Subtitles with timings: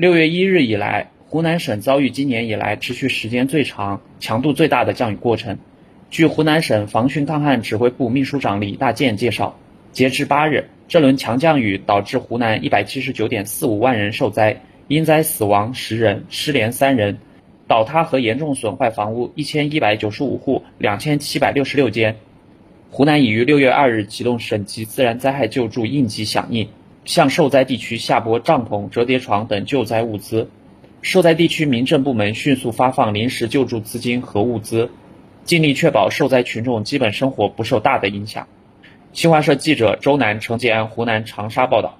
[0.00, 5.58] 六月一日以来，湖南省遭遇今年以来持续时间最长、强度最大的降雨过程。
[6.08, 9.58] 据湖南省防汛抗旱指挥部秘书长李大建介绍，
[9.92, 17.18] 截至八日，这轮强降雨导致湖南一百七十九点四五万人受灾，因灾死亡十人，失联三人，
[17.68, 22.16] 倒塌和严重损坏房屋一千一百九十五户，两千七百六十六间。
[22.90, 26.66] 湖南已于六月二日启动省级自然灾害救助应急响应。
[27.04, 30.50] 向受灾地区下拨帐篷、折叠床等救灾物资，
[31.02, 34.90] 受灾地区民政部门迅速发放临时救助资金和物资，
[35.44, 38.46] 尽力确保受灾群众基本生活不受大的影响。
[39.12, 41.98] 新华社记者周南、程建安湖南长沙报道。